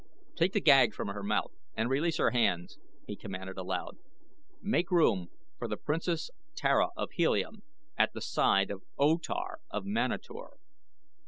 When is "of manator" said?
9.69-10.57